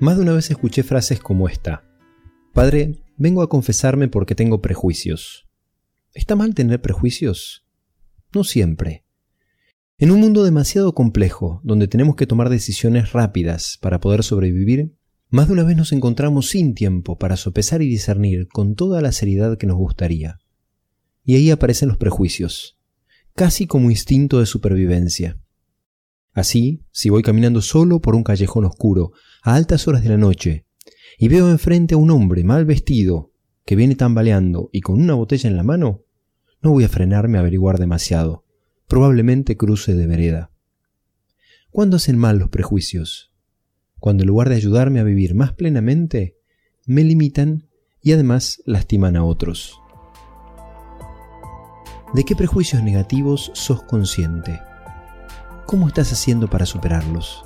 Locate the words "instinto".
23.90-24.40